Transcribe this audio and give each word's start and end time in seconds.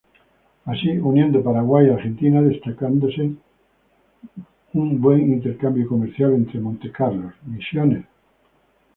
Así 0.65 0.97
uniendo 0.97 1.43
Paraguay 1.43 1.85
y 1.85 1.89
Argentina 1.91 2.41
destacándose 2.41 3.35
un 4.73 4.99
buen 4.99 5.31
intercambio 5.31 5.87
comercial 5.87 6.33
ente 6.33 6.57
Monte 6.59 6.91
Carlos, 6.91 7.35
Misiones. 7.45 8.03